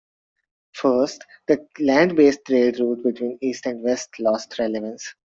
First, 0.73 1.23
the 1.45 1.67
land 1.79 2.15
based 2.15 2.39
trade 2.47 2.79
route 2.79 3.03
between 3.03 3.37
east 3.39 3.67
and 3.67 3.83
west 3.83 4.09
lost 4.17 4.57
relevance. 4.57 5.13